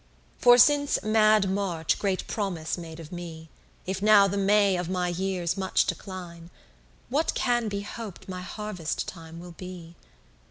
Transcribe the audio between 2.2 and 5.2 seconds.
promise made of me, If now the May of my